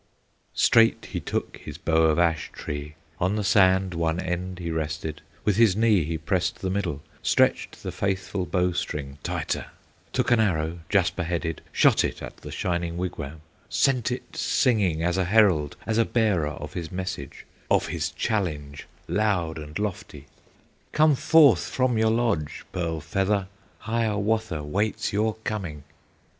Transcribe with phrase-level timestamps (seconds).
[0.55, 5.21] Straight he took his bow of ash tree, On the sand one end he rested,
[5.45, 9.67] With his knee he pressed the middle, Stretched the faithful bow string tighter,
[10.11, 15.25] Took an arrow, jasperheaded, Shot it at the Shining Wigwam, Sent it singing as a
[15.25, 20.25] herald, As a bearer of his message, Of his challenge loud and lofty:
[20.93, 23.49] "Come forth from your lodge, Pearl Feather!
[23.81, 25.83] Hiawatha waits your coming!"